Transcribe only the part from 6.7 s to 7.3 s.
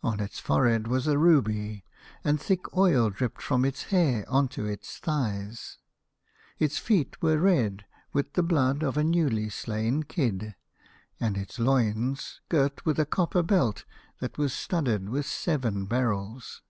feet